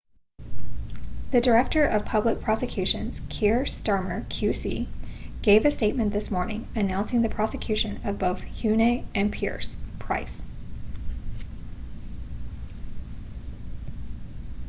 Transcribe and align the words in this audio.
the 1.29 1.39
director 1.39 1.85
of 1.85 2.03
public 2.05 2.41
prosecutions 2.41 3.19
kier 3.29 3.67
starmer 3.69 4.25
qc 4.29 4.87
gave 5.43 5.63
a 5.63 5.69
statement 5.69 6.11
this 6.11 6.31
morning 6.31 6.67
announcing 6.75 7.21
the 7.21 7.29
prosecution 7.29 7.99
of 8.03 8.17
both 8.17 8.39
huhne 8.39 9.05
and 9.13 9.31
pryce 9.99 10.43